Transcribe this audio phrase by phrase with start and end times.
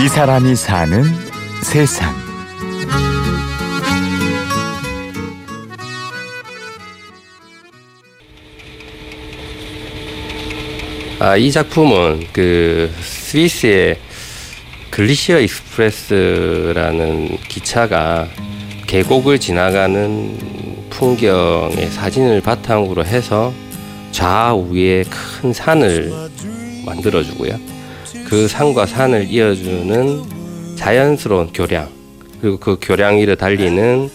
[0.00, 1.02] 이 사람이 사는
[1.60, 2.14] 세상.
[11.18, 13.98] 아, 이 작품은 그 스위스의
[14.90, 18.28] Glacier Express라는 기차가
[18.86, 23.52] 계곡을 지나가는 풍경의 사진을 바탕으로 해서
[24.12, 26.12] 좌우에 큰 산을
[26.86, 27.77] 만들어주고요.
[28.28, 31.88] 그 산과 산을 이어주는 자연스러운 교량,
[32.40, 34.10] 그리고 그 교량 위를 달리는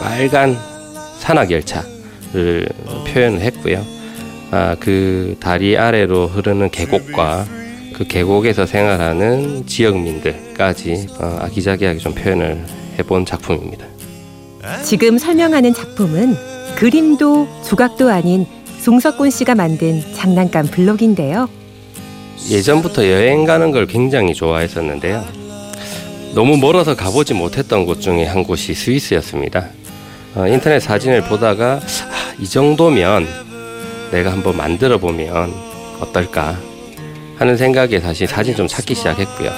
[0.00, 0.56] 빨간
[1.18, 2.68] 산악 열차를
[3.08, 3.82] 표현을 했고요.
[4.52, 7.44] 아, 그 다리 아래로 흐르는 계곡과
[7.92, 12.64] 그 계곡에서 생활하는 지역민들까지 어, 아기자기하게 좀 표현을
[12.98, 13.84] 해본 작품입니다.
[14.84, 16.36] 지금 설명하는 작품은
[16.76, 18.46] 그림도 조각도 아닌
[18.78, 21.48] 송석곤 씨가 만든 장난감 블록인데요.
[22.50, 25.24] 예전부터 여행 가는 걸 굉장히 좋아했었는데요.
[26.34, 29.68] 너무 멀어서 가보지 못했던 곳 중에 한 곳이 스위스였습니다.
[30.34, 33.26] 어, 인터넷 사진을 보다가 아, 이 정도면
[34.10, 35.52] 내가 한번 만들어 보면
[36.00, 36.58] 어떨까
[37.36, 39.50] 하는 생각에 다시 사진 좀 찾기 시작했고요.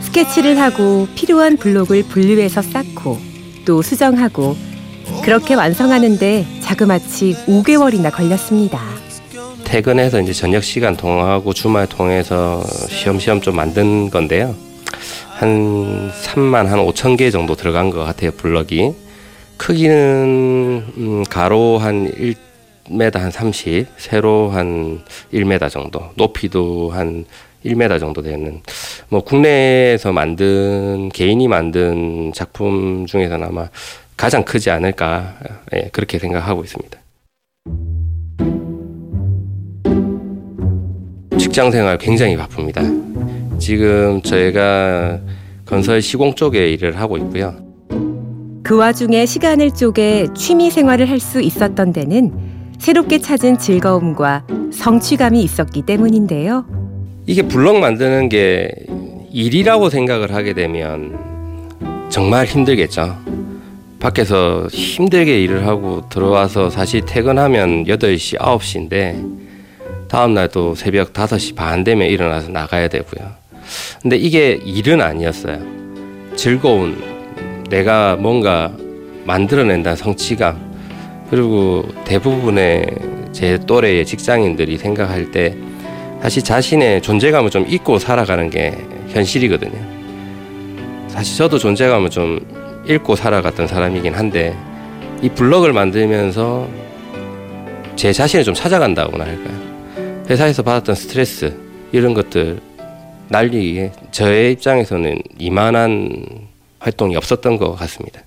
[0.00, 3.18] 스케치를 하고 필요한 블록을 분류해서 쌓고
[3.64, 4.56] 또 수정하고
[5.22, 8.80] 그렇게 완성하는데 자그마치 5개월이나 걸렸습니다.
[9.68, 14.54] 퇴근해서 이제 저녁 시간 통하고 주말 통해서 시험시험 좀 만든 건데요.
[15.28, 18.94] 한 3만 한 5천 개 정도 들어간 것 같아요, 블럭이.
[19.58, 22.34] 크기는 음, 가로 한 1,
[22.88, 25.02] 1m 한 30, 세로 한
[25.34, 27.26] 1m 정도, 높이도 한
[27.62, 28.62] 1m 정도 되는
[29.10, 33.68] 뭐 국내에서 만든 개인이 만든 작품 중에서는 아마
[34.16, 35.36] 가장 크지 않을까
[35.74, 36.98] 예, 그렇게 생각하고 있습니다.
[41.58, 42.80] 직장 생활 굉장히 바쁩니다.
[43.58, 45.18] 지금 저희가
[45.66, 47.52] 건설 시공 쪽에 일을 하고 있고요.
[48.62, 52.32] 그 와중에 시간을 쪼개 취미 생활을 할 수 있었던 데는
[52.78, 56.64] 새롭게 찾은 즐거움과 성취감이 있었기 때문인데요.
[57.26, 58.70] 이게 블럭 만드는 게
[59.32, 61.18] 일이라고 생각을 하게 되면
[62.08, 63.16] 정말 힘들겠죠.
[63.98, 69.47] 밖에서 힘들게 일을 하고 들어와서 사실 퇴근하면 8시, 9시인데
[70.08, 73.30] 다음날 또 새벽 5시 반 되면 일어나서 나가야 되고요.
[74.02, 75.60] 근데 이게 일은 아니었어요.
[76.36, 77.02] 즐거운
[77.68, 78.72] 내가 뭔가
[79.24, 80.68] 만들어낸다는 성취감
[81.30, 82.86] 그리고 대부분의
[83.32, 85.54] 제 또래의 직장인들이 생각할 때
[86.22, 88.74] 사실 자신의 존재감을 좀 잊고 살아가는 게
[89.08, 89.78] 현실이거든요.
[91.08, 92.40] 사실 저도 존재감을 좀
[92.86, 94.56] 잃고 살아갔던 사람이긴 한데
[95.20, 96.66] 이 블럭을 만들면서
[97.96, 99.77] 제 자신을 좀 찾아간다고나 할까요?
[100.28, 101.54] 회사에서 받았던 스트레스
[101.92, 102.60] 이런 것들
[103.28, 106.46] 날리기에 저의 입장에서는 이만한
[106.80, 108.22] 활동이 없었던 것 같습니다.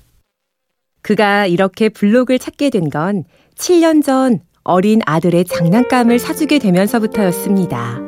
[1.01, 3.23] 그가 이렇게 블록을 찾게 된 건
[3.57, 7.99] 7년 전 어린 아들의 장난감을 사주게 되면서부터였습니다.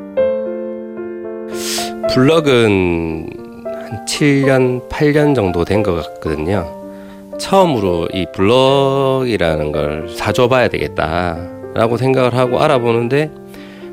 [2.14, 3.28] 블럭은
[3.66, 6.82] 한 7년, 8년 정도 된 것 같거든요.
[7.40, 13.30] 처음으로 이 블럭이라는 걸 사줘봐야 되겠다라고 생각을 하고 알아보는데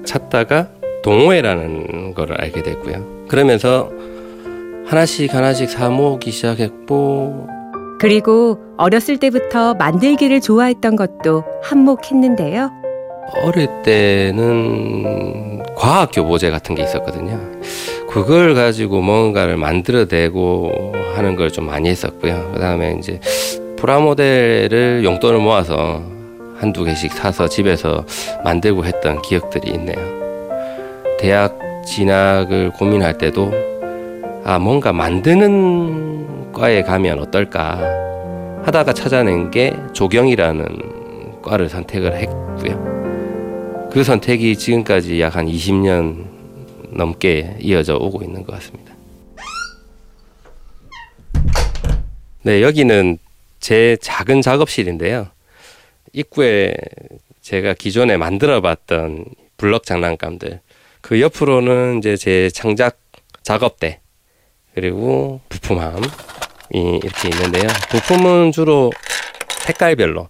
[0.05, 0.67] 찾다가
[1.03, 3.25] 동호회라는 걸 알게 됐고요.
[3.27, 3.89] 그러면서
[4.85, 7.47] 하나씩 하나씩 사 모으기 시작했고
[7.99, 12.71] 그리고 어렸을 때부터 만들기를 좋아했던 것도 한몫했는데요.
[13.43, 17.39] 어릴 때는 과학 교보제 같은 게 있었거든요.
[18.09, 22.51] 그걸 가지고 뭔가를 만들어내고 하는 걸 좀 많이 했었고요.
[22.53, 23.19] 그다음에 이제
[23.77, 26.01] 프라모델을 용돈을 모아서
[26.61, 28.05] 한두 개씩 사서 집에서
[28.43, 29.97] 만들고 했던 기억들이 있네요.
[31.19, 33.51] 대학 진학을 고민할 때도
[34.43, 37.79] 아 뭔가 만드는 과에 가면 어떨까
[38.63, 43.89] 하다가 찾아낸 게 조경이라는 과를 선택을 했고요.
[43.91, 46.27] 그 선택이 지금까지 약 한 20년
[46.91, 48.93] 넘게 이어져 오고 있는 것 같습니다.
[52.43, 53.17] 네, 여기는
[53.59, 55.27] 제 작은 작업실인데요.
[56.13, 56.73] 입구에
[57.41, 59.25] 제가 기존에 만들어 봤던
[59.57, 60.59] 블럭 장난감들
[61.01, 62.99] 그 옆으로는 이제 제 창작
[63.43, 63.99] 작업대
[64.73, 66.07] 그리고 부품함이
[66.71, 67.67] 이렇게 있는데요.
[67.89, 68.91] 부품은 주로
[69.65, 70.29] 색깔별로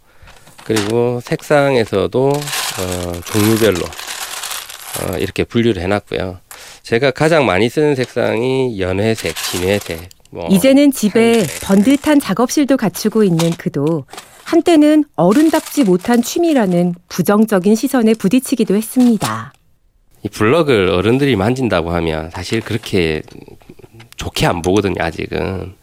[0.63, 6.39] 그리고 색상에서도 어, 종류별로 어, 이렇게 분류를 해놨고요.
[6.83, 10.09] 제가 가장 많이 쓰는 색상이 연회색, 진회색.
[10.31, 14.05] 뭐 이제는 집에 번듯한 작업실도 갖추고 있는 그도
[14.51, 19.53] 한때는 어른답지 못한 취미라는 부정적인 시선에 부딪히기도 했습니다.
[20.24, 23.21] 이 블럭을 어른들이 만진다고 하면 사실 그렇게
[24.18, 25.74] 좋게 안 보거든요, 아직은.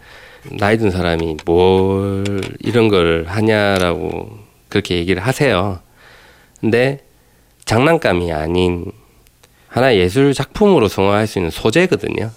[0.59, 2.25] 나이 든 사람이 뭘
[2.61, 4.38] 이런 걸 하냐라고
[4.69, 5.81] 그렇게 얘기를 하세요.
[6.61, 7.06] 근데
[7.65, 8.93] 장난감이 아닌
[9.69, 12.31] 하나의 예술 작품으로 성화할 수 있는 소재거든요.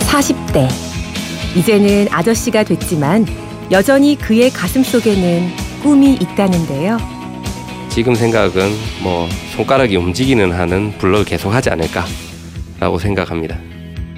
[0.00, 0.89] 40대.
[1.56, 3.26] 이제는 아저씨가 됐지만
[3.70, 5.48] 여전히 그의 가슴 속에는
[5.82, 6.98] 꿈이 있다는데요.
[7.88, 8.70] 지금 생각은
[9.02, 13.58] 뭐 손가락이 움직이는 한은 블로그 계속 하지 않을까라고 생각합니다.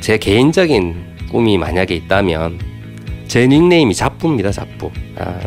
[0.01, 2.59] 제 개인적인 꿈이 만약에 있다면
[3.29, 4.51] 제 닉네임이 잡부입니다.
[4.51, 4.91] 잡부.
[5.17, 5.39] 아,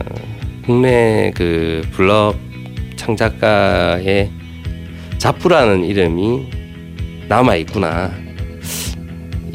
[0.66, 2.36] 국내 그 블럭
[2.96, 4.32] 창작가의
[5.20, 6.50] 잡부라는 이름이
[7.28, 8.12] 남아 있구나.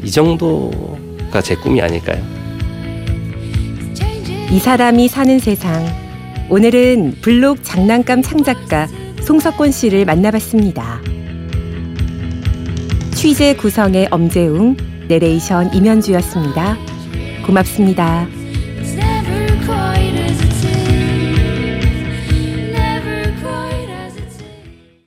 [0.01, 0.97] 이 정도
[1.31, 2.21] 가 제 꿈이 아닐까요?
[4.51, 5.85] 이 사람이 사는 세상.
[6.49, 8.87] 오늘은 블록 장난감 창작가
[9.21, 10.99] 송석권 씨를 만나봤습니다.
[13.15, 14.75] 취재 구성의 엄재웅,
[15.07, 16.77] 내레이션 임현주였습니다.
[17.45, 18.27] 고맙습니다.